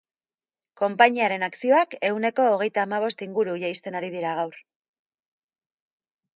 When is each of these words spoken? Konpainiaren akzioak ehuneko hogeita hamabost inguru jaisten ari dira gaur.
Konpainiaren 0.81 1.45
akzioak 1.47 1.93
ehuneko 2.09 2.47
hogeita 2.55 2.87
hamabost 2.87 3.23
inguru 3.29 3.55
jaisten 3.67 4.01
ari 4.03 4.13
dira 4.17 4.35
gaur. 4.43 4.59